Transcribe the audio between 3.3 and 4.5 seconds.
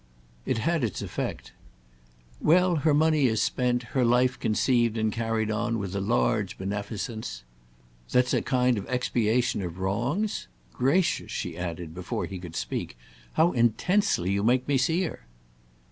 spent, her life